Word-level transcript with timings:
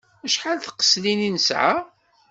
Acḥal 0.25 0.55
n 0.57 0.61
tqeslin 0.63 1.19
i 1.27 1.29
nesɛa? 1.29 1.73